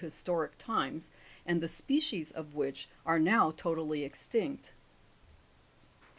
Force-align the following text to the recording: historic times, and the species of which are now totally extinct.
historic 0.01 0.57
times, 0.57 1.11
and 1.45 1.61
the 1.61 1.67
species 1.67 2.31
of 2.31 2.55
which 2.55 2.89
are 3.05 3.19
now 3.19 3.51
totally 3.55 4.03
extinct. 4.03 4.73